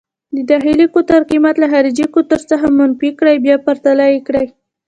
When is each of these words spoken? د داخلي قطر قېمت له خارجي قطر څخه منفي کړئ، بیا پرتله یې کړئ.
د 0.35 0.37
داخلي 0.51 0.85
قطر 0.93 1.21
قېمت 1.29 1.55
له 1.59 1.67
خارجي 1.73 2.05
قطر 2.15 2.39
څخه 2.51 2.67
منفي 2.79 3.09
کړئ، 3.19 3.35
بیا 3.45 3.55
پرتله 3.67 4.05
یې 4.13 4.19
کړئ. 4.27 4.45